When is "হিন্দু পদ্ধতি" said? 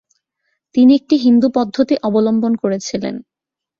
1.17-1.95